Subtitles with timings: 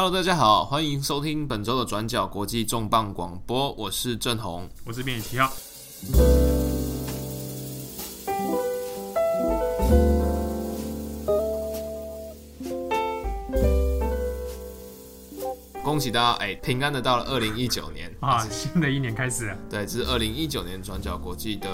[0.00, 5.52] Hello，大家好，欢迎收听本周的转角国际重磅广播，我是郑红，我是编辑七号。
[15.82, 19.58] 恭喜大家，哎，平安的到了二零一九年啊，新的一年开始了。
[19.68, 21.68] 对，这是二零一九年转角国际的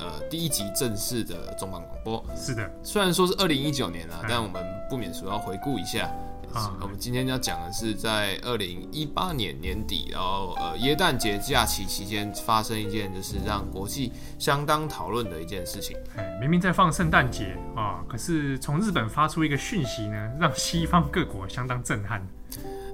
[0.00, 2.24] 呃第一集正式的重磅广播。
[2.36, 6.12] 是的，虽然说是二零一九年了，但我们不免俗要回顾一下。
[6.52, 15.96] 啊，我们今天要讲的是在二零一八年年底，然后呃耶诞节假期期间发生一件就是让国际相当讨论的一件事情。
[16.16, 22.26] 哎，明明在放圣诞节啊，可是从日本发出一个讯息呢，让西方各国相当震撼。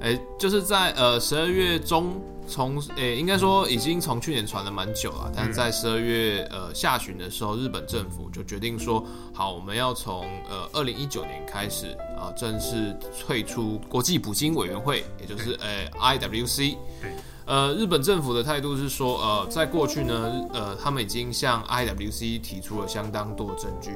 [0.00, 16.76] 哎、欸，就是在呃十二月中，从诶、欸、应该说已经从去年传了蛮久了，但是在十二月呃下旬的时候，日本政府就决定说，好，我们要从呃二零一九年开始啊、呃，正式退出国际捕鲸委员会，也就是呃 IWC。
[17.00, 17.10] 对。
[17.44, 23.92] 呃，日本政府的态度是说，呃，在过去呢，呃，他们已经向 IWC 提出了相当多的证据。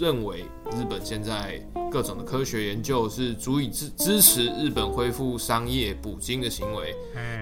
[0.00, 6.94] 认为日本现在各种的科学研究是足以支支持日本恢复商业捕鲸的行为，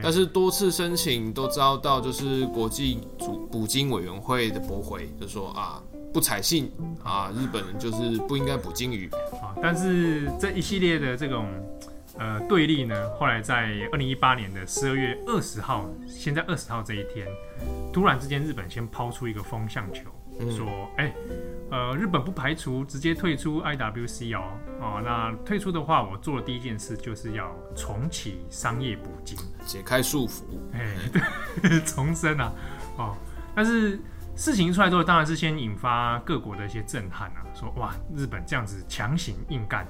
[0.03, 5.81] 但是多次申请都遭到就是国际捕捕鲸委员会的驳回，就说啊
[6.13, 6.71] 不采信
[7.05, 9.09] 啊，日本人就是不应该捕鲸鱼
[9.41, 9.55] 啊。
[9.63, 11.47] 但是这一系列的这种
[12.19, 17.29] 呃对立呢，后来在二零一八年的十二月二十号，现在二十号这一天，
[17.93, 20.03] 突然之间日本先抛出一个风向球。
[20.49, 21.15] 说，哎、欸，
[21.71, 24.43] 呃，日本不排除直接退出 IWC 哦，
[24.81, 32.53] 哦，那退出的话，我做的第一件事就是要重启商业捕鲸，解开束缚，哎、欸，对，重生啊，
[32.97, 33.17] 哦，
[33.55, 34.01] 但是
[34.37, 39.87] 事情一出来之后，当然是先引发各国的一些震撼啊，说哇，日本这样子强行硬干，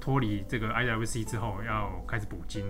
[0.00, 2.64] 脱离这个 IWC 之后要开始捕鲸，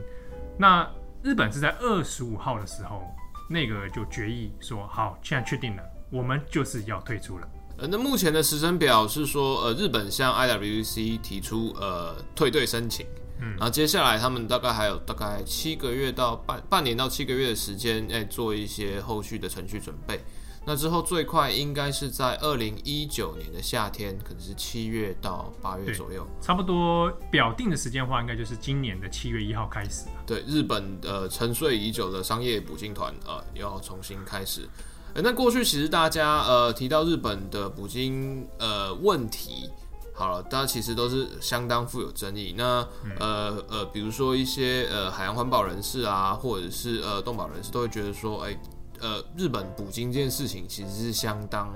[0.56, 0.88] 那
[1.22, 3.02] 日本是在二十五号的时候，
[3.50, 5.82] 那个就决议说，好，现在确定了。
[6.10, 7.48] 我们就是要退出了。
[7.76, 13.06] 呃，那目前的时程表是说，呃，日本向 IWC 提出呃退队申请，
[13.40, 20.20] 嗯，然后接下来他们大概还有大概七个月到半半年到七个月的时间，哎，做一些后续的程序准备。
[20.66, 30.06] 那之后最快应该是在二零一九年的夏天，可能是七月到八月左右，差不多表定的时间的话，应该就是今年的七月一号开始。
[30.26, 34.68] 对，日本呃沉睡已久的商业捕鲸团啊要重新开始。
[35.14, 39.70] 那过去其实大家呃提到日本的捕鲸呃问题，
[40.14, 42.54] 好了，大家其实都是相当富有争议。
[42.56, 42.86] 那
[43.18, 48.58] 呃呃，比如说一些呃海洋环保人士啊，或者是呃动保人士，都会觉得说，哎、欸，
[49.00, 51.72] 呃，日本捕鲸这件事情其实是相当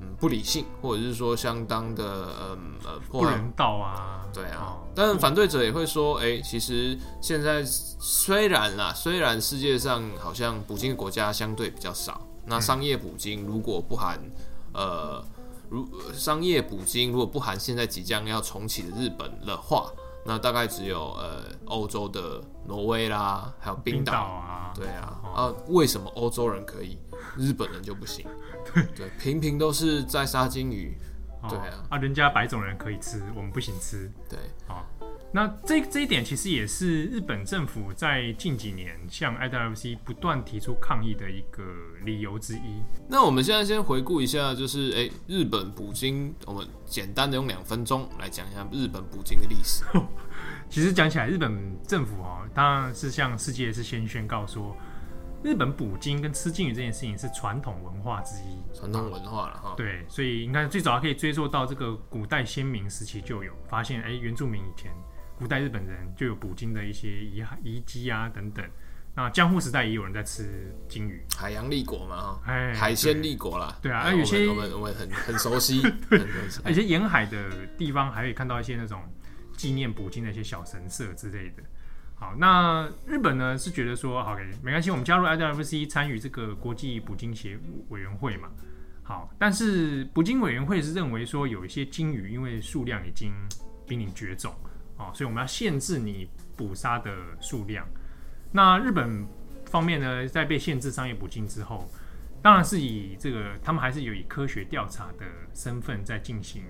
[0.00, 4.22] 嗯不理性，或者是说相当的嗯呃不人道啊。
[4.34, 12.20] 对啊，但反对者也会说，哎、欸，其实现在虽然啦，虽然世界上好像捕鲸的国家相对比较少。
[12.46, 14.18] 那商业捕鲸如果不含，
[14.72, 15.22] 呃，
[15.68, 19.92] 如商业捕鲸如果不含现在即将要重启的日本的话，
[20.24, 24.12] 那大概只有呃欧洲的挪威啦，还有冰岛。
[24.12, 26.98] 啊，对啊，啊，为什么欧洲人可以，
[27.36, 28.26] 日本人就不行？
[28.94, 30.96] 对，平平都是在杀鲸鱼，
[31.48, 34.84] 对啊，啊，人家白种人可以吃，我们不行吃，对，啊。
[35.36, 41.62] 那这这一点其实也是日本政府在近几年向 IWC 不断提出抗议的一个
[42.06, 42.82] 理由之一。
[43.06, 49.84] 那我们现在先回顾一下，就是诶，日本捕鲸，我们简单的用两分钟来讲一下日本捕鲸的历史。
[50.70, 51.54] 其实讲起来，日本
[51.86, 54.74] 政府哦，当然是向世界是先宣告说，
[55.44, 59.74] 日本捕鲸跟吃鲸鱼这件事情是传统文化之一，传统文化了哈。
[59.76, 64.90] 对，所以你看，最早可以追溯到这个古代先民时期就有发现，哎，原住民以前。
[65.36, 68.64] 古代日本人就有捕鲸的一些遗遗迹啊等等，
[69.14, 73.92] 那江户时代也有人在吃鲸鱼，海洋立国嘛哈，哎，海鲜立国啦，对。
[73.92, 75.82] 啊，而有些我们我们很 很熟悉，
[76.64, 79.02] 而且沿海的地方还可以看到一些那种
[79.56, 81.62] 纪念捕鲸的一些小神社之类的。
[82.14, 87.58] 好，那日本呢是觉得说，OK，没关系，我们加入 IWC 参与这个国际捕鲸协
[87.90, 88.48] 委员会嘛，
[89.02, 93.32] 好，但是捕鲸委员会是认为说有一些鲸鱼因为数量已经
[93.86, 94.54] 濒临绝种。
[94.98, 97.86] 哦，所以我们要限制你捕杀的数量。
[98.50, 99.26] 那日本
[99.66, 101.86] 方面呢，在被限制商业捕鲸之后，
[102.40, 106.62] 当然是以这个他们还是有以科学调查的身份在进行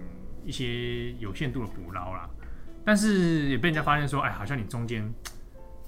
[0.44, 2.28] 一些有限度的捕捞啦。
[2.84, 5.08] 但是也被人家发现说，哎，好像你中间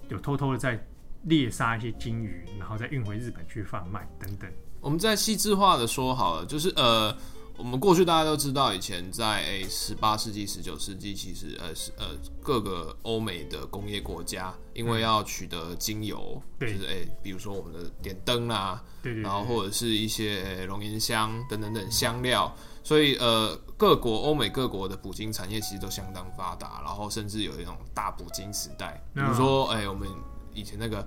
[0.09, 0.79] 有偷偷的在
[1.25, 4.49] 猎杀一些鲸鱼，然后再运回日本去贩卖等等。
[4.81, 7.17] 我们再细致化的说好了，就是呃。
[7.59, 12.11] 我们过去大家都知道，以前在诶十八世纪、十九世纪，其实呃是呃
[12.41, 16.73] 各个欧美的工业国家，因为要取得精油，对。
[16.73, 30.09] 就是诶，比如说我们的点灯啊，对对对，然后或者是一些龙涎香等等等香料，所以呃各国欧美各国的捕鲸产业其实都相当发达，然后甚至有一种大捕鲸时代，比如说诶我们。
[30.59, 31.07] 以前那个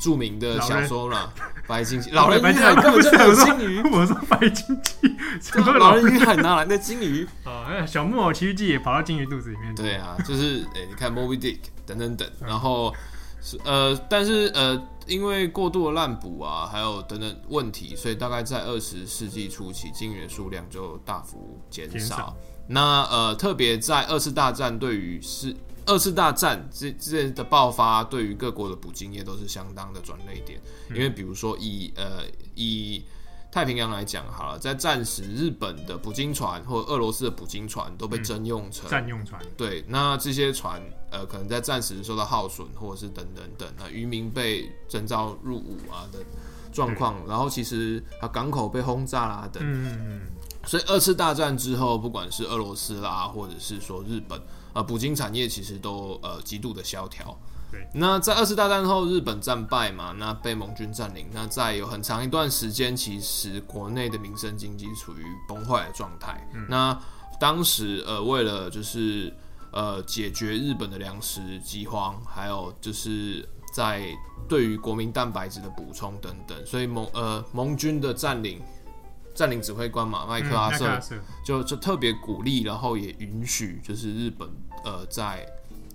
[0.00, 1.32] 著名的小说啦，
[1.68, 3.82] 白鲸，老人与海根本就没有鲸鱼。
[3.90, 7.26] 我说白鲸记，什么老人鱼海哪来的鲸鱼？
[7.44, 9.74] 啊， 小木偶奇遇记也跑到鲸鱼肚子里面。
[9.74, 12.94] 对啊，就是诶、欸，你看 Moby Dick 等等等，然后
[13.42, 22.36] 是呃，但是呃，因为过度的滥捕啊，还有等等问题，所以大概在二十世纪初期，鲸鱼的数量就大幅减少，少。
[22.66, 25.54] 那呃，特别在二次大战对于是。
[25.88, 30.60] 二次大战这这的爆发，对于各国的捕鲸业都是相当的转捩点。
[30.90, 32.24] 因为比如说以呃
[32.54, 33.02] 以
[33.50, 39.42] 太平洋来讲好了，在战时日本的捕鲸船或俄罗斯的捕鲸船都被征用成战用船。
[39.56, 40.78] 对，那这些船
[41.10, 46.18] 呃可能在战时受到耗损，或者是等等等，那渔民被征召入伍啊的
[46.70, 49.62] 状况，然后其实啊港口被轰炸啦等。
[49.64, 50.20] 嗯嗯。
[50.66, 54.38] 所以二次大战之后，不管是俄罗斯啦，或者是说日本。
[54.78, 57.36] 呃，捕鲸产业其实都呃极度的萧条。
[57.68, 66.48] 对，那在二次大战后，日本战败嘛，那被盟军占领，那在有很长一段时间，其实国内的民生经济处于崩坏的状态。
[66.54, 66.64] 嗯。
[66.68, 66.96] 那
[67.40, 69.34] 当时呃，为了就是
[69.72, 74.16] 呃解决日本的粮食饥荒，还有就是在
[74.48, 78.62] 对于国民蛋白质的补充等等，所以盟呃盟军的占领。
[79.38, 84.48] 占领指挥官嘛，麦克阿瑟、嗯、就就特别鼓励，然后也允许，就是日本
[84.84, 85.46] 呃在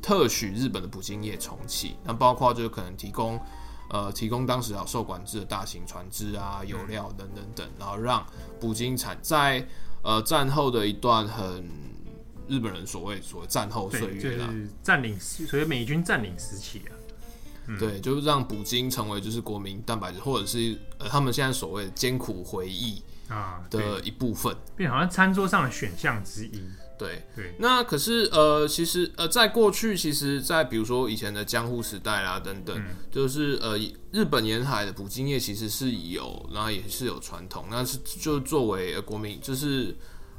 [0.01, 3.37] 特许日本的捕鲸业重启，那包括就可能提供
[3.89, 8.25] 呃提供当时要受管制的大型船只啊、油料等等等，然后让
[8.61, 9.67] 捕鲸产在
[10.05, 11.69] 呃战后的一段很
[12.47, 16.95] 日本人所谓所谓战后岁月啦，就是占领所谓美军占领时期啊，
[17.67, 23.03] 嗯、对，就是让捕鲸成为就是国民蛋白质，或者是呃他们现在所谓的艰苦回忆。
[23.33, 26.61] 啊的一部分，变好像餐桌上的选项之一。
[26.95, 33.77] 对对，那可是呃，其实呃，在过去，其实，在比如说以前的江户时代啦等等，嗯、就是呃，
[34.11, 39.93] 日本沿海的捕鲸业其实是有，然后也是有传统，那是就作为国民，就是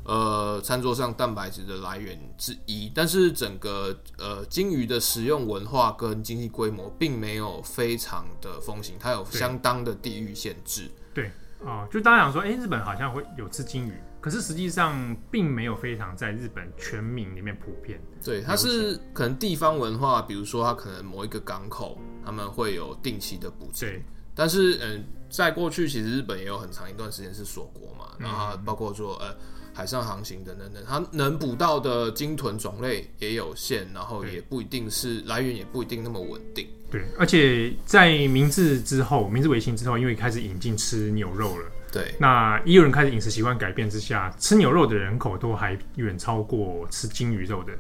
[0.04, 2.90] 呃，餐桌上蛋白质的来源之一。
[2.94, 10.88] 但是整个呃，鲸鱼的食用文化跟经济规模并没有非常的风行，它有相当的地域限制。
[11.12, 11.30] 对。
[11.64, 18.00] 哦，就大家想说，哎、欸，日本好像会有吃金鱼，可是实际上并没有非常在日本全民里面普遍。
[18.22, 23.88] 对，它是可能地方文化，比如说它可能某一个港口他们会有定期的捕鲸。
[23.88, 29.34] 对，但是嗯，在过去其实日本也有很长一段时间是锁国嘛，然后包括说呃
[29.72, 36.68] 海上航行等等等，它能捕到的鲸豚种类也有限，然后也不一定是来源也不一定那么稳定。
[36.94, 47.72] 对，而且在明治之后，明治维新之后，因为开始引进吃牛肉了，对，那也有人开始饮食习惯改变之下，吃牛肉的人口都还远超过吃金鱼肉的。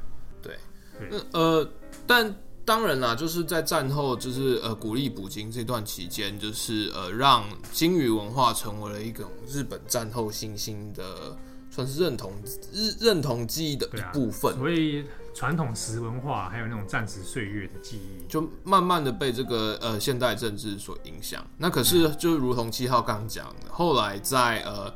[0.42, 0.58] 对，
[0.98, 1.20] 对。
[1.32, 1.70] 呃，
[2.08, 2.34] 但
[2.64, 11.36] 当然啦，就是在战后，就是呃鼓励捕鲸这段期间，就是呃让鲸鱼文化成为了一种日本战后新兴的，
[11.74, 12.32] 算是认同
[12.72, 14.56] 认认同记忆的一部分。
[14.56, 15.04] 所以。
[15.36, 21.44] 传统食文化，还有那种战时岁月的记忆，就慢慢的被这个呃现代政治所影响。
[21.58, 24.94] 那可是就如同七号刚讲的，后来在呃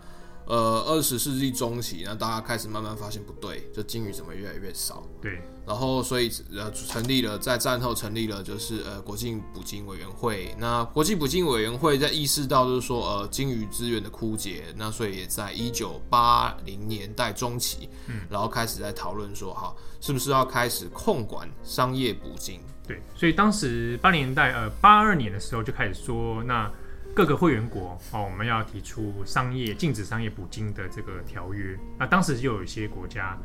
[0.48, 5.02] 呃二十世纪中期，那大家开始慢慢发现不对，就鲸鱼怎么越来越少？
[5.20, 5.40] 对。
[5.66, 10.54] 然后，所以呃，成立了在战后成立了就是呃国际捕鲸委员会。
[10.58, 22.62] 那国际捕鲸委员会在意识到就是说呃鲸鱼资源的枯竭，那所以也在一九八零年代中期，嗯，然后开始在讨论说哈，是不是要开始控管商业捕鲸？
[22.86, 26.72] 对，所以当时八零年代呃八二年的时候就开始说，那
[27.18, 31.76] 各个会员国哦，我们要提出商业禁止商业捕鲸的这个条约。
[31.98, 33.36] 那当时就有一些国家。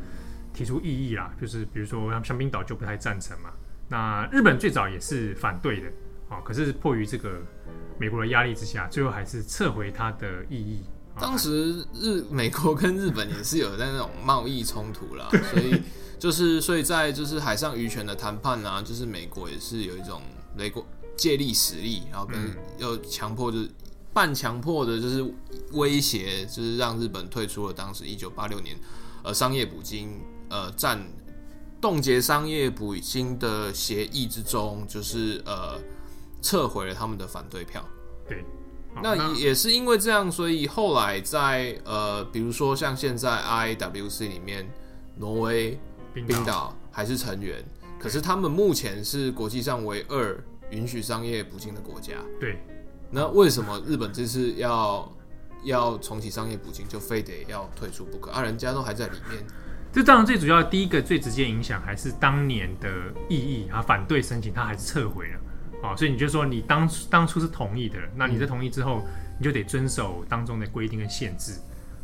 [0.54, 3.50] 提出异议啦，就是比如说像像冰岛就不太赞成嘛。
[3.90, 5.88] 那日本最早也是反对的，
[6.30, 7.42] 哦，可是迫于这个
[8.00, 10.84] 美国的压力之下，最后还是撤回它的异议。
[11.20, 15.82] 当时日美国跟日本也是有在那种贸易冲突啦，所以
[16.20, 20.22] 就是所以在就是海上渔权的谈判啊，就是美国也是有一种
[20.56, 23.70] 美国借力使力，然后跟又强迫就是
[24.14, 25.34] 半强迫的，就是
[25.72, 28.76] 威胁，就是让日本退出了当时一九八六年
[29.24, 30.20] 呃商业捕鲸。
[30.50, 31.04] 呃，战
[31.82, 35.80] 冻结商业捕鲸的协议之中，就是呃
[36.44, 37.84] 撤回了他们的反对票。
[38.28, 38.46] 对，
[39.02, 44.70] 那也是因为这样，所以后来在呃，比如说像现在 IWC 里面，
[45.18, 45.80] 挪威、
[46.14, 47.66] 冰岛还是成员，
[47.98, 50.40] 可是他们目前是国际上唯二
[50.74, 52.14] 允许商业捕鲸的国家。
[52.40, 52.58] 对，
[53.12, 55.12] 那为什么日本这次要
[55.64, 58.32] 要重启商业捕鲸，就非得要退出不可？
[58.32, 59.44] 啊，人家都还在里面。
[59.92, 62.90] 这当然最主要的第一个最直接影响还是当年的
[63.30, 65.40] 异议啊，反对申请，他还是撤回了。
[65.84, 69.04] 哦，所以你就说你当当初是同意的，那你在同意之后，
[69.38, 71.60] 你就得遵守当中的规定跟限制。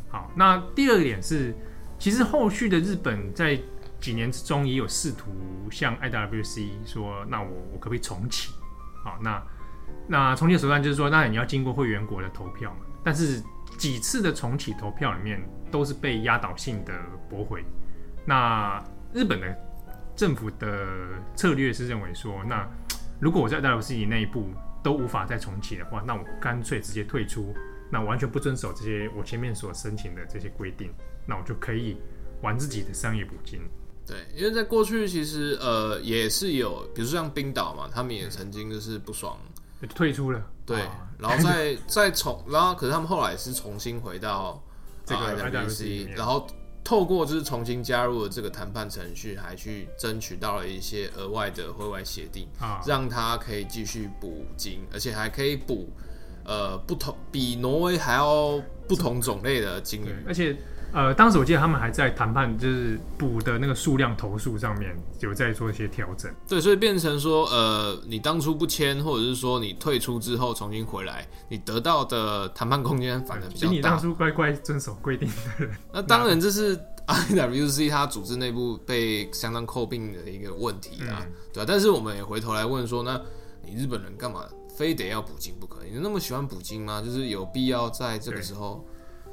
[0.09, 1.55] 好，那第二个点是，
[1.97, 3.59] 其实后续的日本在
[3.99, 5.31] 几年之中也有试图
[5.71, 8.51] 向 IWC 说，那我我可不可以重启？
[9.03, 9.43] 好，那
[10.07, 12.79] 那重启手段就是说，那你要经过会员国的投票嘛。
[13.03, 13.41] 但是
[13.77, 15.41] 几次的重启投票里面
[15.71, 16.93] 都是被压倒性的
[17.29, 17.63] 驳回。
[18.25, 19.57] 那日本的
[20.15, 20.85] 政府的
[21.35, 22.67] 策略是认为说，那
[23.19, 24.49] 如果我在 IWC 内部
[24.83, 27.55] 都无法再重启的话，那我干脆直接退出，
[27.89, 30.93] 那完全不遵守这些我前面所申请的这些规定，
[31.25, 32.01] 那我就可以
[32.41, 33.61] 玩自己的商业捕鲸。
[34.09, 39.37] 对，因为在过去其实呃也是有，比如说像冰岛嘛，他们也曾经就是不爽
[39.95, 40.81] 退出了，对，
[41.17, 44.61] 然后再 再重，然后可是他们后来是重新回到
[45.05, 46.47] 这个 IWC，然后。
[46.81, 55.87] 透过就是重新加入了这个谈判程序，还去争取到了一些额外的会外协定，啊，让他可以继续补金，而且还可以捕
[56.49, 60.57] 呃不同比挪威还要不同种类的鲸鱼，而且。
[60.91, 66.33] 呃，当时我记得他们还在谈判，就是捕的那个数量投诉上面有在做一些调整。
[66.47, 73.69] 对，所以变成说，呃，你当初不签，或者是说你退出之后重新回来，你得到的谈判空间反而比较大。
[73.69, 75.75] 比你当初乖乖遵守规定的人。
[75.93, 76.75] 那当然，这是
[77.05, 83.21] IWC 它组织内部被相当诟病的一个问题啊，嗯、对啊，但是我们也回头来问说，那
[83.63, 84.43] 你日本人干嘛
[84.79, 85.83] 非得要捕鲸不可？
[85.83, 87.01] 你那么喜欢捕鲸吗？
[87.05, 88.87] 就是有必要在这个时候？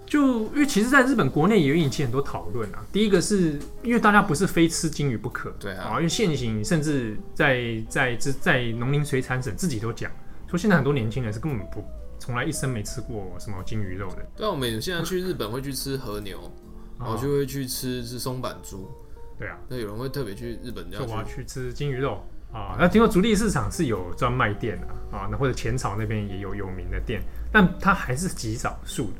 [0.04, 2.84] 就因为其实，在日本国内也有引起很多讨论啊。
[2.92, 10.10] 第一个是因为大家不是非吃鲸鱼不可，对啊，因为现行甚至在在在在农林水产省自己都讲
[10.50, 11.84] 说，现在很多年轻人是根本不
[12.18, 14.26] 从来一生没吃过什么鲸鱼肉的。
[14.36, 16.50] 对啊，我们现在去日本会去吃和牛，
[16.98, 18.90] 然后就会去吃吃松板猪。
[19.38, 22.20] 对啊，那有人会特别去日本，就我要去吃鲸鱼肉
[22.56, 22.76] 啊。
[22.78, 27.22] 那听说竹地市场是有专卖店的啊，那或者浅草那边也有有名的店，
[27.52, 29.18] 但它还是极少数的。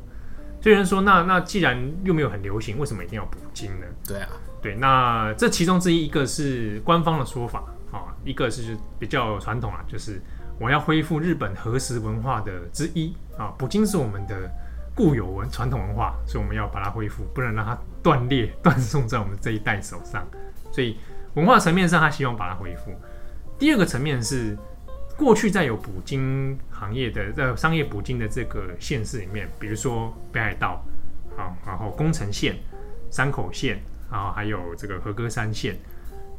[0.59, 3.85] 所以人说，那那既然又没有很流行，为什么一定要捕鲸呢？
[4.05, 4.29] 对啊，
[4.59, 10.19] 对，那这其中之一，一个是官方的说法啊，一个是比较传统啊，就是
[10.59, 14.49] 我要恢复日本和食文化的之一啊，捕鲸是我们的
[14.95, 20.27] 固有文传统文化，所以我们要把它恢复，不能让它断裂断送在我们这一代手上。
[20.71, 20.97] 所以
[21.35, 22.91] 文化层面上，他希望把它恢复。
[23.57, 24.57] 第二个层面是。
[25.17, 30.85] 过去在有捕鲸行业的呃商业捕鲸的这个县市里面，比如说北海道，
[31.35, 32.55] 啊，然后宫城县、
[33.09, 35.75] 山口县，然后还有这个和歌山县，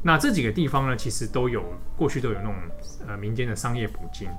[0.01, 1.61] 那这几个地方呢，其实都有
[1.97, 2.55] 过去都有那种
[3.05, 4.29] 呃民间的商业捕鲸。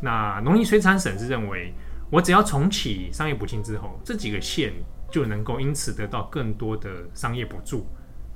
[0.00, 1.74] 那农林水产省是认为，
[2.08, 4.72] 我只要重启商业捕鲸之后，这几个县
[5.10, 7.84] 就能够因此得到更多的商业补助，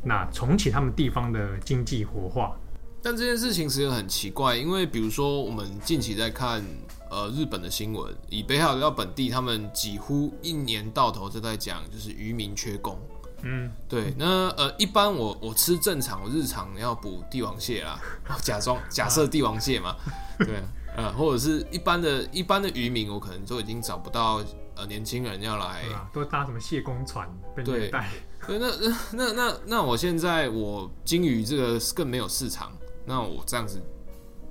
[0.02, 2.56] 那重启他们地方的经济活化。
[3.02, 6.64] 但这件事情其实很奇怪，因为比如说我们近期在看
[7.10, 12.96] 呃日本的新闻，以北海道本地，他们几乎一年到头都在讲，就是渔民缺工。
[13.42, 14.14] 嗯，对。
[14.16, 18.00] 那呃，一般我我吃正常，我日常要捕帝王蟹啦，
[18.40, 19.96] 假装假设帝王蟹嘛，
[20.38, 20.62] 对，
[20.96, 24.40] 呃，或者是一般的一般的渔民，我可能都已经找不到
[24.76, 25.82] 呃年轻人要来，
[26.12, 28.08] 都搭什么蟹工船被虐待。
[28.46, 32.70] 对，那那那那那我现在我金鱼这个更没有市场。
[33.04, 33.82] 那我这样子，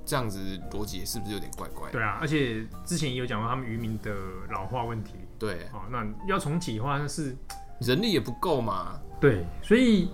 [0.04, 0.38] 这样子
[0.70, 1.92] 逻辑是不是有点怪怪的？
[1.92, 4.14] 对啊，而且之前也有讲过他们渔民的
[4.50, 5.14] 老化问题。
[5.38, 7.34] 对，好，那要重启的话，那是
[7.80, 9.00] 人力也不够嘛。
[9.20, 10.10] 对，所以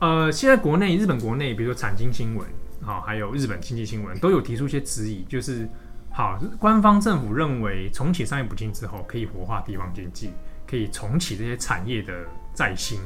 [0.00, 2.48] 呃，现在国内日本国内，比如说产经新闻，
[2.80, 5.68] 好，还有日本经济新闻，都有提出一些质疑，就是
[6.10, 10.32] 好，官方政府认为重启商业捕鲸之后，可以活化地方经济，
[10.66, 12.98] 可以重启这些产业的再兴，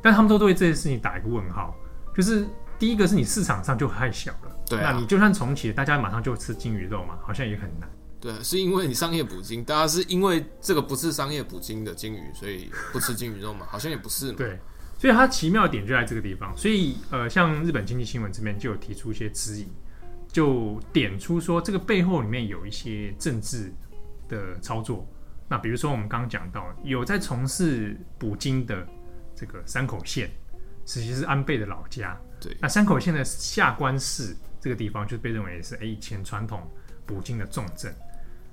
[0.00, 1.74] 但他们都对这件事情打一个问号，
[2.14, 2.46] 就是。
[2.78, 7.90] 第一个是你市场上就太小了，对啊，那你就算重启，大家马上就吃鲸鱼肉嘛，好像也很难。
[8.20, 13.66] 对，是因为你商业捕鲸，大家是因为这个不是商业捕鲸的鲸鱼，所以不吃鲸鱼肉嘛？
[13.68, 14.38] 好像也不是嘛。
[14.38, 14.58] 对，
[14.98, 16.56] 所以它奇妙的点就在这个地方。
[16.56, 19.68] 所以呃，像日本经济新闻这边就有提出一些质疑，
[20.32, 23.72] 就点出说这个背后里面有一些政治
[24.28, 25.06] 的操作。
[25.48, 28.86] 那比如说我们刚刚讲到有在从事捕鲸的
[29.34, 30.28] 这个山口县，
[30.84, 32.20] 其实是安倍的老家。
[32.40, 36.62] 对，那山口县的下关市这个地方就被认为是诶以前传统
[37.06, 37.94] 捕鲸的重镇。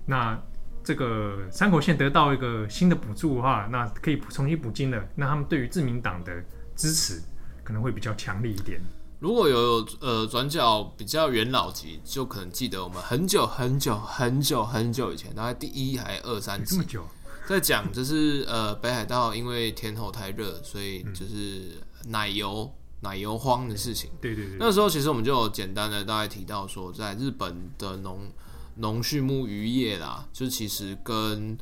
[0.06, 0.39] 那
[0.84, 6.32] 这个山口县得到一个新的补助的话，那可以重新补金了，那他们对于自民党的
[6.75, 7.22] 支持
[7.63, 8.80] 可能会比较强力一点。
[9.20, 17.08] 如果有呃转角比较元老级，就可能记得我们很久很久很久很久以前，大概第一还二三集，这么久，
[17.48, 24.10] 在讲就是呃北海道因为天候太热，所以就是奶油、嗯、奶油荒的事情。
[24.22, 28.32] 对对对，那时候其实我们就有简单的大概提到说，在日本的农
[28.75, 31.58] 农畜牧渔业啦，就其实跟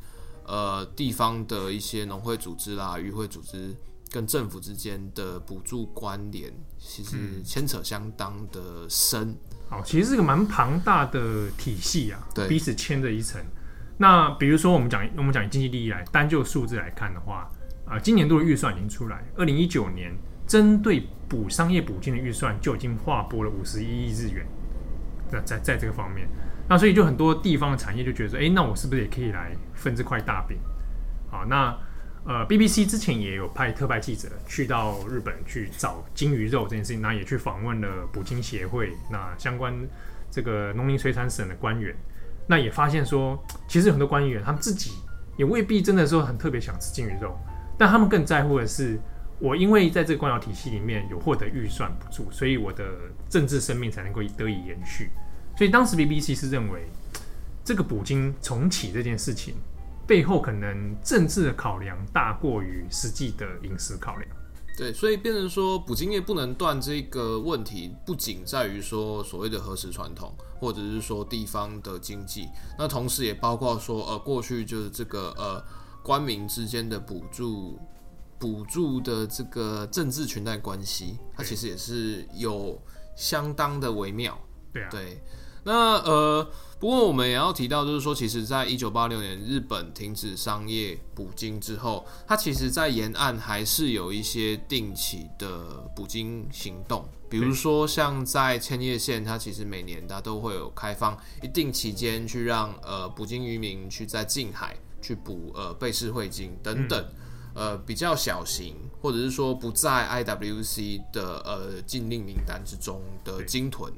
[0.46, 3.74] 呃地方的一些农会组织啦、渔会组织。
[4.10, 9.30] 跟政府之间的补助关联，其实牵扯相当的深。
[9.30, 9.36] 嗯、
[9.70, 13.44] 好，其实是个蛮庞大的体系啊，对，彼此牵着一层。
[13.98, 17.50] 那比如说，我们讲我们讲经济利益来，单就数字来看的话，
[17.84, 24.46] 啊、呃，今年度的预算已经出来，二零一九年针对补商业补金的预算就已经划拨了五十一亿日元。
[25.28, 26.28] 在在在这个方面，
[26.68, 30.58] 那所以就很多地方的产业就觉得说，哎、那我是不是也可以来分这块大饼？
[31.30, 31.76] 好，那。
[32.26, 39.74] 呃，BBC 之前也有派特派记者去到日本去找鲸鱼肉这件事情，那也去访问了捕鲸协会，那相关
[40.30, 41.94] 这个农林水产省的官员，
[42.46, 44.92] 那也发现说，其实很多官员他们自己
[45.36, 47.36] 也未必真的说很特别想吃鲸鱼肉，
[47.76, 48.98] 但他们更在乎的是，
[49.38, 52.84] 我因为在这个官僚体系里面有获得预算补助，所以我的
[53.28, 55.10] 政治生命才能够得以延续。
[55.56, 56.86] 所以当时 BBC 是认为
[57.64, 59.54] 这个捕鲸重启这件事情。
[60.06, 64.28] 背后可能政治的考量大过于实际的饮食考量，
[64.76, 75.64] 对，所以变成说捕鲸业不能断这个问题，不仅在于说所谓的核食传统，或者是说地方的经济，那同时也包括说呃过去就是这个呃
[76.02, 77.78] 官民之间的补助
[78.44, 82.78] 补助的这个政治裙带关系，它其实也是有
[83.16, 84.38] 相当的微妙，
[84.70, 85.22] 对啊，对，
[85.64, 85.72] 那
[86.02, 86.46] 呃。
[86.80, 107.02] 不过我们也要提到，就是说，其实，在一九八六年日本停止商业捕鲸之后，它其实，在沿岸还是有一些定期的捕鲸行动，比如说像在千叶县，它其实每年它都会有开放一定期间，去让呃捕鲸渔民去在近海去捕呃贝氏汇鲸等等，
[107.54, 113.90] 呃比较小型或者是说不在 IWC 的呃禁令名单之中的鲸豚，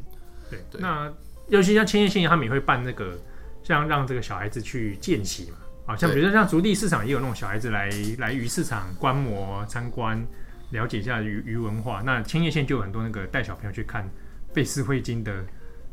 [0.48, 1.12] 对对，那。
[1.48, 3.16] 尤其像千叶县，他们也会办那个，
[3.62, 7.88] 像让这个小孩子去见习嘛，啊，像比如说像竹地市场也有那种小孩子来
[8.18, 10.26] 来鱼市场观摩参观，
[10.70, 12.02] 了解一下鱼鱼文化。
[12.04, 14.10] 那千叶县就有很多那个带小朋友去看
[14.52, 15.44] 贝斯灰鲸的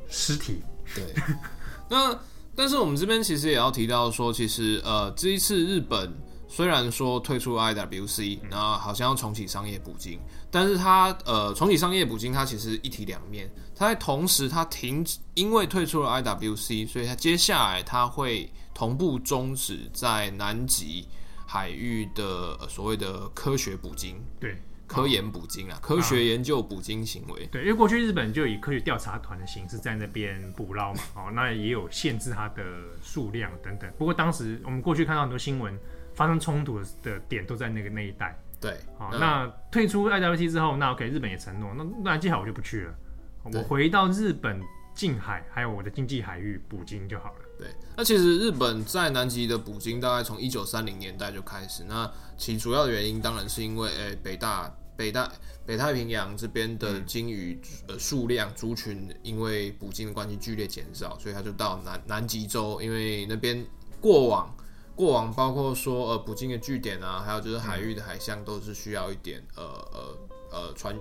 [0.10, 0.63] 尸体。
[0.95, 1.04] 对，
[1.88, 2.19] 那
[2.56, 6.12] 但是我们这边其实也要提到说，其实呃这一次日本。
[6.56, 10.20] 虽然说退出 IWC，然后好像要重启商业捕鲸，
[10.52, 13.50] 但是它呃重启商业捕鲸，它其实一体两面。
[13.76, 21.08] 它在同时，它停止，因为退出了 IWC，所以它接下来它会同步终止在南极
[21.48, 27.48] 海域的、呃、所谓的科学捕鲸，对，科研捕鲸啊，科学研究捕鲸行为。
[27.48, 32.63] 对，因为过去日本就以科学调查团的形式在那边捕捞嘛，哦，那也有限制它的
[33.02, 33.92] 数量等等。
[33.98, 35.76] 不过当时我们过去看到很多新闻。
[36.13, 38.38] 发生冲突的点都在那个那一带。
[38.62, 42.95] 对，好，那退出 IWC 之后，那 OK，日本也承诺，那南极海我就不去了，
[43.43, 44.58] 我回到日本
[44.95, 47.39] 近海，还有我的经济海域捕鲸就好了。
[47.60, 55.30] 对，那其实日本在南极的捕鲸大概从一九三零年代就开始，那其主要的原因当然是因为，诶、欸，北大、北大、
[55.65, 63.62] 北太平洋这边的鲸鱼呃数量族群因为捕鲸的关系剧烈减少，所以他就到南南极洲，因为那边
[63.99, 64.56] 过往。
[64.95, 70.17] 过往包括说呃捕鲸的据点啊，还有就是海域的海象都是需要一点呃呃
[70.51, 70.95] 呃船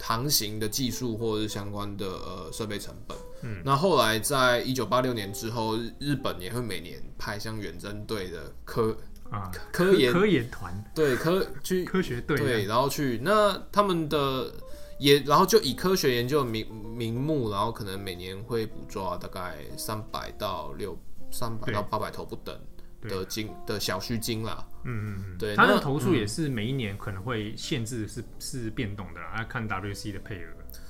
[0.00, 3.16] 航行的技术或者是相关的呃设备成本。
[3.42, 8.96] 嗯，那后来在一九八六年之后，日本也会每年派像远征队的科
[9.30, 14.52] 啊科研科研团对科去科学队对，然后去那他们的
[14.98, 20.96] 也然后就以科学研究名名目，然后可能每年会捕捉大概三百到六
[21.30, 22.56] 三百到八百头不等。
[23.02, 30.48] 的金的小须鲸啦，嗯嗯嗯，对，它的投诉也是每一年可能会限制是，是是变动的，要看 WC 的配额。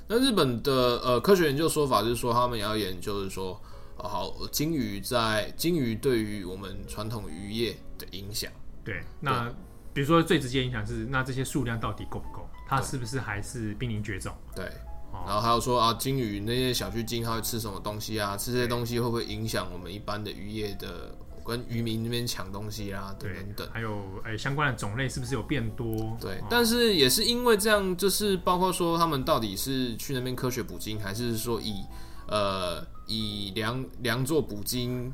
[0.08, 0.72] 那日本的
[1.04, 3.60] 呃科学研究说法就是说，他们也要研究是说，
[3.98, 8.50] 呃、好金鱼在金鱼对于我们传统渔业的影响。
[8.82, 9.54] 对，那对
[9.92, 12.48] 比如说最直接影响是，那这些数量到底够不够？
[12.66, 14.34] 它是不是还是濒临绝种？
[14.54, 14.64] 对，
[15.12, 18.34] 然后还有说啊，金鱼那些小须鲸它会吃什么东西啊？
[18.34, 21.14] 吃这些东西会不会影响我们一般的渔业的？
[21.48, 26.16] 跟渔民那边抢东西啊，等等等，还有哎、欸、相关的种类是不是有变多？
[26.20, 31.82] 对，哦、但是也是因为这样，就是包括说他们到底是去那边科学捕鲸，还是说以
[32.28, 35.10] 呃以粮粮作捕鲸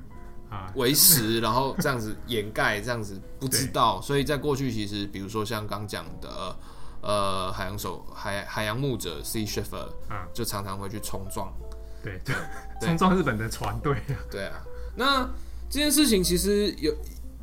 [0.51, 4.01] 啊为食，然后这样子 掩盖，这样子不知道。
[4.03, 6.57] 所以在过去，其实比如说像刚讲的，
[7.01, 11.53] 呃，海洋手海海洋牧者 Sea Shepherd 啊，就常常会去冲撞，
[12.03, 12.35] 对对，
[12.81, 14.18] 冲撞日本的船队啊。
[14.31, 14.61] 对啊，
[14.97, 15.29] 那
[15.68, 16.94] 这件事情其实有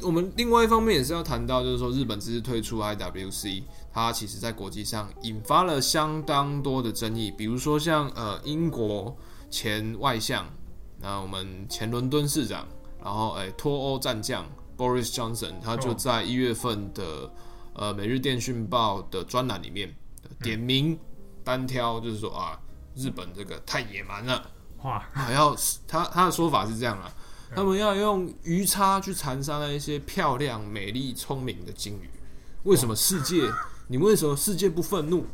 [0.01, 9.15] 我们另外一方面也是要谈到，就是说日本这次退出 IWC，它其实在国际上引发了相当多的争议，比如说像呃英国
[9.49, 10.45] 前外相，
[10.99, 12.67] 那我们前伦敦市长。
[13.03, 14.45] 然后，哎，脱欧战将
[14.77, 17.29] Boris Johnson，他就在一月份的、oh.
[17.73, 19.91] 呃《每日电讯报》的专栏里面
[20.43, 20.95] 点名
[21.43, 22.61] 单挑，就是说啊，
[22.95, 24.51] 日本这个太野蛮了，
[24.83, 25.55] 哇，还要
[25.87, 27.11] 他他的说法是这样啊，
[27.55, 32.09] 他们要用鱼叉去残杀那一些漂亮、美丽、聪明的鲸鱼。
[32.63, 33.49] 为什么世界？
[33.87, 35.25] 你们为什么世界不愤怒？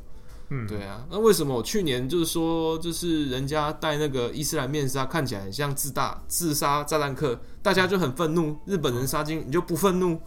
[0.50, 8.58] 嗯，对啊，那为什么我去年就是说，就是人家戴那个伊斯兰面纱，看起来很像自大自杀炸弹客，大家就很愤怒。
[8.66, 10.20] 日本人杀鲸，你就不愤怒？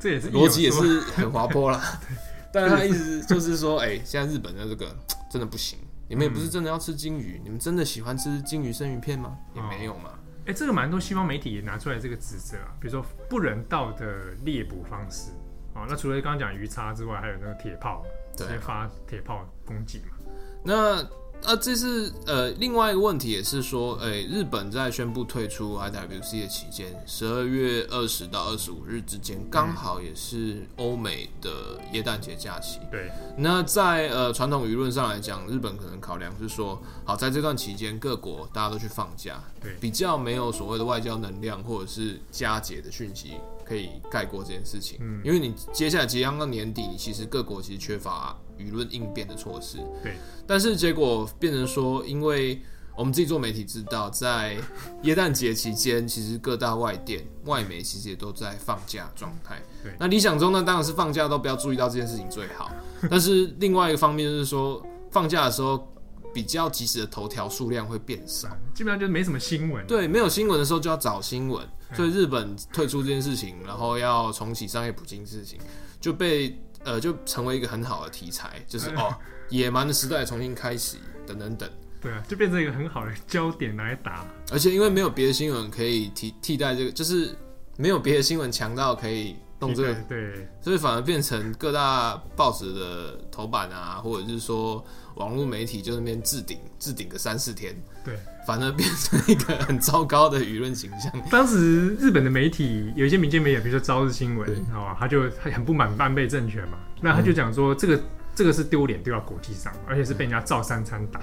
[0.00, 2.00] 这也是逻辑也是很滑坡啦。
[2.52, 4.96] 但是他意思就是说，哎、欸，现在日本的这个
[5.30, 5.78] 真的不行。
[6.08, 9.36] 你们也不是真的要吃鲸鱼，你们真的喜欢吃鲸鱼生鱼片吗？
[9.54, 10.10] 也没有嘛。
[10.40, 15.30] 哎、欸，这个蛮多西方媒体也拿出来这个指责啊，比如说不人道的猎捕方式
[15.74, 15.86] 啊。
[15.88, 18.04] 那除了刚刚讲鱼叉之外，还有那个铁炮。
[18.36, 20.16] 直接发铁炮攻击嘛？
[20.64, 21.02] 那
[21.44, 31.50] 啊，这是呃另外一个问题，也是说，诶、欸，日本在宣布退出 IWC 的期间，十二月二十到二十五日之间，刚好也是欧美的
[31.92, 32.78] 耶诞节假期。
[32.90, 33.10] 对。
[33.36, 43.34] 那在呃传统舆论上来讲，日本可能考量是说，好，在这段期间，各国大家都去放假，对，比较没有所谓的外交能量或者是佳节的讯息。
[43.64, 50.14] 可以盖过这件事情，嗯，因为你接下来即将到年底，你其实各国其实缺乏舆论应变的措施，对。
[50.46, 52.60] 但是结果变成说，因为
[52.94, 54.56] 我们自己做媒体知道，在
[55.02, 59.60] 耶诞节期间，其实各大外电、外媒其实也都在放假状态。
[59.82, 59.92] 对。
[59.98, 62.70] 那理想中呢，当然是放假都不要注意到这件事情最好。
[63.10, 65.86] 但是另外一个方面就是说，放假的时候。
[66.32, 69.84] 比较及时的头条数量会变少，基本上就没什么新闻。
[69.84, 75.58] 对，没有新闻的时候就要找新闻，所以日本退出这件事情，然后要重启商业捕鲸事情，
[76.00, 79.14] 就被呃就成为一个很好的题材，就是哦
[79.50, 81.68] 野蛮的时代重新开始，等等等。
[82.00, 84.26] 对啊，就变成一个很好的焦点来打。
[84.50, 87.36] 而且因为没有别的新闻可以替替代这个，就是
[87.76, 94.84] 没有别的新闻强到可以动这个，对，所以反而变成各大报纸的头版啊，或者是说。
[95.14, 98.14] 网络媒体就那边置顶，置顶个三四天，对，
[98.46, 101.12] 反而变成一个很糟糕的舆论形象。
[101.30, 108.02] 当时日本的媒体有一些民间媒体，比如说朝日新闻，哦，他就很不满安倍政权嘛，那他就讲说这个、嗯、
[108.34, 111.20] 这个是丢脸丢到国际上，而且是被人家照三餐打。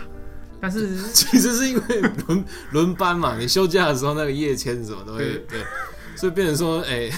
[0.59, 5.61] 但是 其实是因为轮轮班嘛，你休假的时候那个夜签什么都会对，对，
[6.15, 7.09] 所以变成说哎，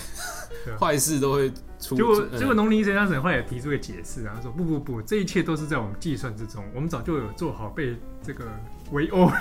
[0.80, 1.52] 坏、欸、事都会。
[1.80, 8.46] 结果，结果农林水产省后来也提出一个解释啊，他说不不不，这一切都是在我们计算之中，我们早就有做好被这个
[8.92, 9.32] 围殴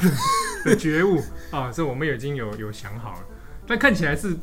[0.65, 1.21] 的 觉悟
[1.51, 3.19] 啊，所以我们已经有有想好了。
[3.67, 4.35] 但看起来是，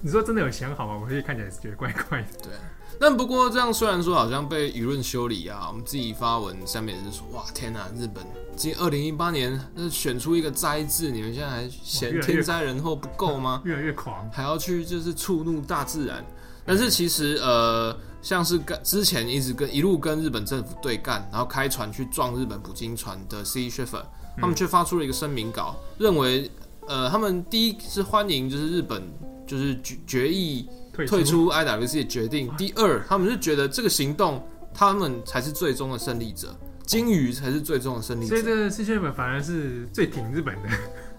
[0.00, 0.98] 你说真的有想好吗？
[1.00, 2.28] 我会看起来是觉得怪怪的。
[2.42, 2.52] 对，
[2.98, 8.24] 但不过这样虽然说好像被舆论修理啊，我们自己发文下面也是说，哇天哪，日本
[8.56, 13.62] 今二零一八年那选出一个灾字，你们现在还嫌天灾人祸不够吗？
[13.66, 16.24] 越来越狂，还要去就是触怒大自然。
[16.64, 24.04] 但是其实，呃，像是跟之前一直跟一路跟日本政府对干，然后开船去撞日本捕鲸船的 Sea Shepherd，
[24.38, 26.50] 他们却发出了一个声明稿，认为，
[26.86, 29.02] 呃，他们第一是欢迎就是日本
[29.46, 36.54] 就是决决议退出 IWC 的决定，第二，他们是觉得这个行动他们才是最终的胜利者，
[36.86, 38.28] 鲸鱼才是最终的胜利者。
[38.28, 40.68] 所以这个 Sea Shepherd 反而是最挺日本的。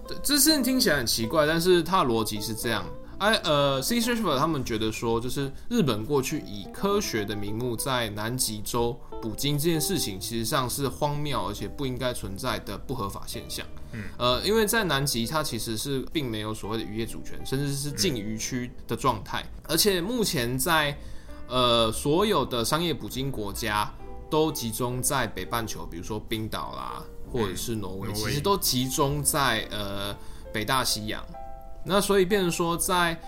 [0.08, 2.86] 对，这事情听起来很奇怪，但是它的逻辑是这样。
[3.24, 13.66] 哎，呃，Sea Shepherd 他们觉得说，就是日本过去以科学的名目在南极洲捕鲸这件事情，其实上是荒谬而且不应该存在的不合法现象。
[13.94, 19.42] 嗯，呃，因为在南极，它其实是并没有所谓的渔业主权，甚至是禁渔区的状态。
[19.70, 20.98] 而且目前在
[21.48, 23.90] 呃所有的商业捕鲸国家
[24.30, 30.14] 都集中在北半球，比如说冰岛啦，或者是挪威，其实都集中在呃
[30.52, 31.24] 北大西洋。
[31.86, 33.22] 那所以变成说在，在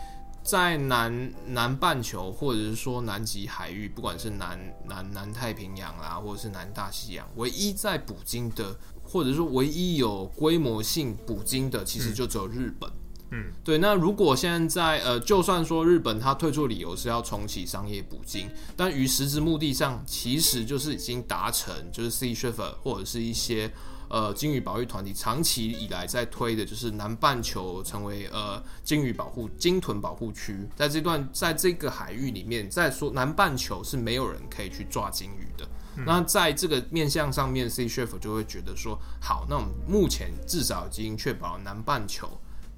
[0.43, 12.87] 在南南半球或者是说南极海域，不管是南南南太平洋啊，或者是南大西洋，唯一在捕鲸的，或者说唯一有规模性捕鲸的，其实就只有日本。
[13.31, 13.79] 嗯，对。
[13.79, 23.73] 那如果现在呃，就算说日本它退出理由是要重启商业捕鲸，但于实质目的上，其实就是已经达成，就是 Sea Shepherd 或者是一些。
[24.09, 35.67] 呃鲸鱼保育团体长期以来在推的，就是南半球成为呃鲸鱼保护鲸豚保护区，在这段在这个海域里面，在说南半球是没有人可以去抓鲸鱼的。
[35.97, 42.29] 嗯、那在这个面向上面，Sea Chef 就会觉得说，好，那我们目前至少已经确保南半球。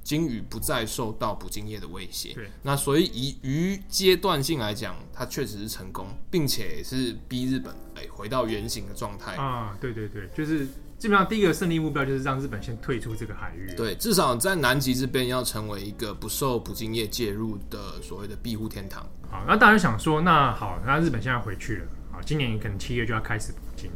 [0.03, 10.65] 鲸鱼不再受到捕鲸业的威胁，对，那所以以鱼阶段性来讲，它确实是成功，并且也是逼日本哎、欸、回到原形的状态啊，对对对，就是
[10.97, 19.05] 基本上第一个胜利目标就是让日本先退出这个海域，对，至少在南极这边要成为一个不受捕鲸业介入的所谓的庇护天堂。
[19.29, 23.91] 好，那大家想说，那好，那日本现在回去了，好，今年可能七月就要开始捕鲸，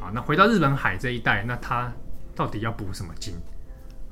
[0.00, 1.92] 好，那回到日本海这一带，那它
[2.34, 3.34] 到底要捕什么鲸？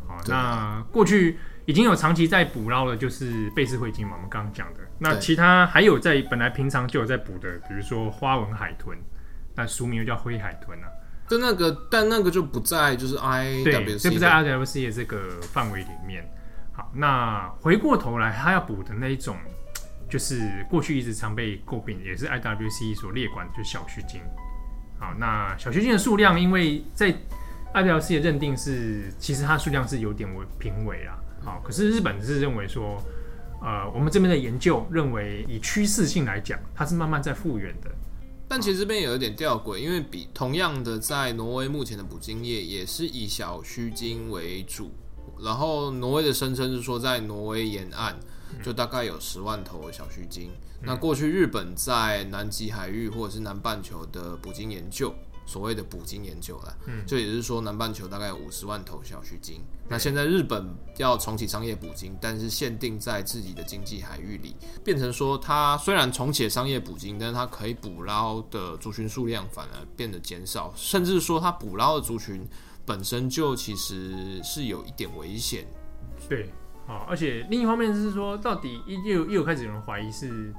[0.06, 4.80] 好，那过去已经有长期在捕捞的，就是贝氏灰鲸嘛，我们刚刚讲的。
[4.98, 8.98] 那其他还有在本来平常就有在捕的，比如说花纹海豚，
[9.54, 10.86] 那俗名又叫灰海豚啊。
[11.28, 16.24] 就那个，但那个就不在就是 I W C，这不在 I W C 的这个范围里面。
[16.72, 19.36] 好，那回过头来，他要补的那一种，
[20.08, 24.20] 就是过去一直常被诟病，也是 I W C 所列管，就是小须鲸。
[24.98, 27.12] 好，那小须鲸的数量，因为在
[27.74, 33.02] IWC 的认定是，其实它数量是有点为评为啊，好，可是日本是认为说，
[33.60, 37.90] 呃，我们这边的研究认为，以趋势性来讲，它是慢慢在复原的。
[38.48, 44.90] 但其实这边有一点吊诡，因为比同样的，在挪威目前的捕鲸业也是以小须鲸为主，
[45.42, 48.18] 然后挪威的声称是说，在挪威沿岸
[48.62, 50.50] 就大概有十万头小须鲸。
[50.80, 55.12] 嗯、那过去日本在南极海域或者是南半球的捕鲸研究。
[55.46, 59.60] 所谓的捕鲸研究了，嗯，就也就是说，南半球大概有五十万头小须鲸。
[59.60, 72.44] 嗯、那现在日本要重启商业捕鲸，但是限定在自己的经济海域里，变成说它虽然重启商业捕鲸，但是它可以捕捞的族群数量反而变得减少，甚至说它捕捞的族群
[72.84, 75.64] 本身就其实是有一点危险。
[76.28, 76.50] 对，
[76.88, 80.52] 啊，而且另一方面是说，到底又又开始有人怀疑是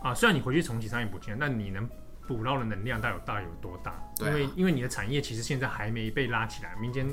[0.00, 1.88] 啊，虽然你回去重启商业捕鲸，但你能。
[2.28, 3.98] 捕捞的能量到底有大有多大？
[4.20, 7.08] 因为因为你的产业其实现在还没被拉起来，民间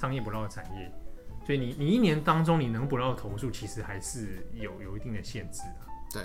[0.00, 0.92] 商业捕捞的产业，
[1.46, 5.86] 所以你你一年当中你能捕捞的头数其实还是有有一定的限制的。
[6.12, 6.24] 对，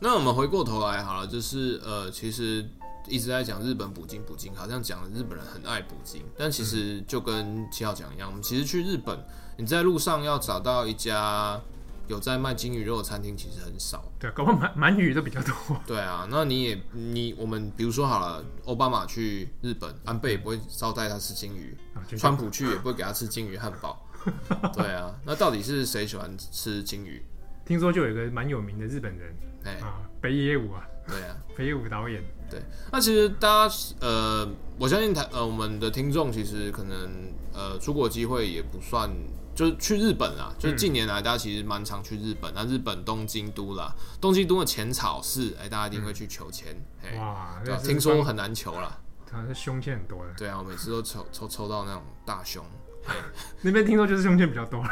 [0.00, 2.64] 那我们回过头来好了，就是呃，其实
[3.08, 9.18] 一直在讲日本捕鲸捕鲸，好像讲的日本人很爱捕鲸，但其实就跟七号讲一样，我们其实去日本，
[9.58, 11.60] 你在路上要找到一家。
[12.06, 15.54] 有在卖金鱼肉的餐厅其实很少，对，搞不好鳗鳗鱼都比较多。
[15.86, 24.06] 对啊，那你也你我们比如说好了，奥巴马去日本，安倍也不会招待他吃金鱼，啊、川普去也不会给他吃金鱼汉堡。
[24.74, 27.22] 对啊，那到底是谁喜欢吃金鱼？
[27.64, 32.22] 听说就有一个蛮有名的日本人，哎、欸、啊，北野武啊，对啊， 北野武导演。
[32.50, 32.60] 对，
[32.92, 34.46] 那其实大家呃，
[34.78, 39.10] 我相信台呃我们的听众其实可能呃出国机会也不算。
[39.54, 42.52] 就是去日本啦，就是近年来大家其实蛮常去日本。
[42.54, 46.74] 那、嗯、日本东京都啦，东京都的浅草寺，哎、欸，大家一定会去求签。
[47.02, 48.98] 嗯、哇，听说很难求啦，
[49.30, 50.32] 好像是胸签很多的。
[50.36, 52.64] 对啊，我每次都抽抽抽到那种大胸。
[53.60, 54.90] 那边听说就是胸签比较多了。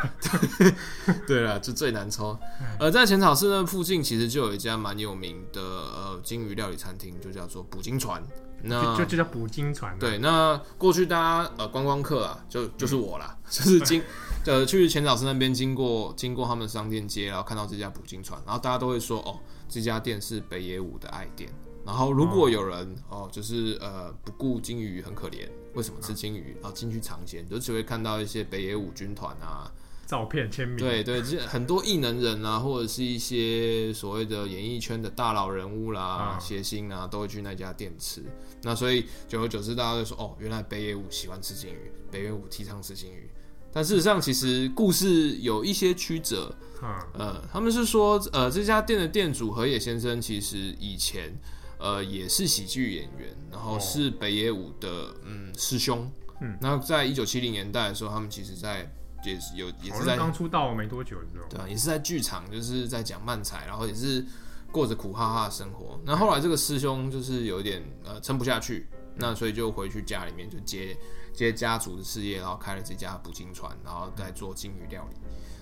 [1.27, 2.38] 对了，就最难抽。
[2.79, 8.22] 呃，在浅草寺那附近，其实就有一家蛮有名的呃鲸鱼料理餐厅，就叫做捕鲸船。
[8.64, 9.98] 那就就叫捕鲸船。
[9.98, 14.01] 对，那过去大家呃观光客啊，就就是我啦，嗯、就是经
[14.46, 21.50] 呃去浅草寺那边经过经过他们商店街，然后看到这家捕鲸船，然后大家都会说哦，这家店是北野武的爱店。
[21.85, 26.57] 然后如果有人哦，哦，就是呃不顾鲸鱼很可怜，为什么吃鲸鱼？
[26.61, 29.70] 然后进去尝鲜，就只会看到一些北野武军团啊。
[30.05, 38.22] 照片签名，对对，这很多艺能人啊，或者是一些所谓的演艺圈的大佬人物啦、谐、嗯、星啊，都会去那家店吃。
[38.62, 43.31] 那所以久而久之，大家就说哦，原来北野武喜欢吃鲸鱼，北野武提倡吃鲸鱼。
[43.73, 46.55] 但事实上，其实故事有一些曲折。
[46.83, 51.33] 嗯，呃，他们是说，呃，这家店的店主河野先生其实以前
[51.79, 56.11] 呃也是喜剧演员，然后是北野武的嗯师兄。
[56.41, 58.93] 嗯，那在一九七零年代的时候，他们其实在。
[59.25, 64.27] 也是有，也是在刚出道没多久的时候，对啊，也是在剧场，就是在讲漫才，然后也是
[64.73, 65.97] 过着苦哈哈的生活。
[66.05, 70.97] 那后来这个师兄就是有一点呃撑不下去，那所以就回去家里面就接
[71.33, 75.16] 接家族的事业，然后开了这家捕鲸船，然后再做鲸鱼料理。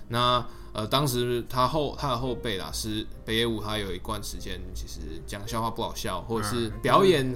[0.07, 7.33] 那呃，当时他后他的后辈啦，是北野武，他有一段时间其实讲笑话不好笑，或者是表演，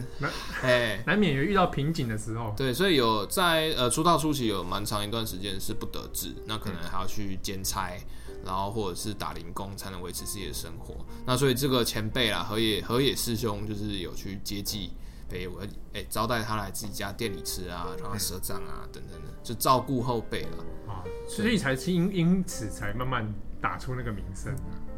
[0.61, 2.53] 哎、嗯，难免有遇到瓶颈的时候。
[2.57, 7.93] 对，所以有在呃出道初期有蛮长一段时间是不得志，那可能还要去兼差，
[8.43, 10.95] 然后或者是打零工才能维持自己的生活。
[11.25, 14.91] 那所以这个前辈啦，河野河野师兄就是有去接济
[15.29, 20.57] 北野武，哎、欸，招待他来自己家店里吃啊，让他赊账啊，等等的，就照顾后辈了
[20.87, 23.25] 啊，所以才因因此才慢慢
[23.61, 24.55] 打出那个名声。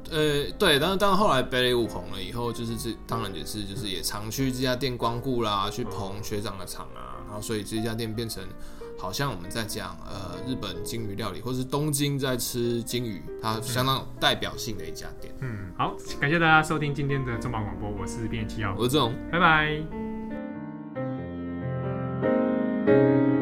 [0.10, 8.44] 呃，对，但是当后来北野武红了以后，就是这当然也是就是也常去这家店光顾啦，去捧学长的场啊，然后所以这家店变成。
[9.00, 15.32] 好像我们在讲呃日本金鱼料理，或是东京在吃金鱼，它相当有代表性的一家店。
[15.42, 20.07] 嗯，好，感谢大家收听今天的中广广播，我是编辑七号，我是志宏，拜拜。
[22.88, 23.37] Thank you.